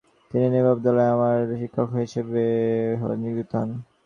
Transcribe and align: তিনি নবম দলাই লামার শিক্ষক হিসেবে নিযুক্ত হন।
তিনি 0.31 0.47
নবম 0.53 0.77
দলাই 0.83 1.07
লামার 1.09 1.39
শিক্ষক 1.61 1.89
হিসেবে 2.01 2.43
নিযুক্ত 3.21 3.51
হন। 3.53 3.69